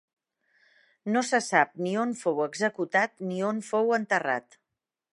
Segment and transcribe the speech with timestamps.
[1.17, 4.63] No se sap ni on fou executat ni on fou enterrat.